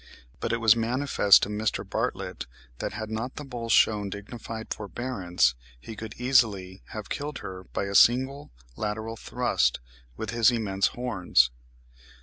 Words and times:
But 0.39 0.51
it 0.51 0.57
was 0.57 0.75
manifest 0.75 1.43
to 1.43 1.49
Mr. 1.49 1.87
Bartlett 1.87 2.47
that, 2.79 2.93
had 2.93 3.11
not 3.11 3.35
the 3.35 3.43
bull 3.45 3.69
shewn 3.69 4.09
dignified 4.09 4.73
forbearance, 4.73 5.53
he 5.79 5.95
could 5.95 6.15
easily 6.17 6.81
have 6.87 7.07
killed 7.07 7.37
her 7.45 7.65
by 7.65 7.83
a 7.83 7.93
single 7.93 8.49
lateral 8.75 9.15
thrust 9.15 9.79
with 10.17 10.31
his 10.31 10.49
immense 10.49 10.87
horns. 10.97 11.51